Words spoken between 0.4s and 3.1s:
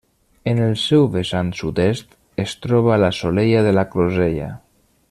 En el seu vessant sud-est es troba